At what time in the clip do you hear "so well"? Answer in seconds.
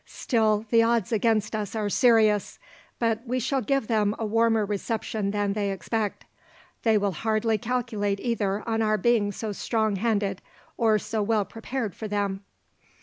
10.97-11.45